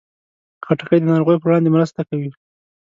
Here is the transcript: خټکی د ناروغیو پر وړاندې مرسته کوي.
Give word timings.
خټکی 0.65 0.97
د 1.01 1.05
ناروغیو 1.11 1.41
پر 1.41 1.47
وړاندې 1.49 1.69
مرسته 1.75 1.99
کوي. 2.09 2.29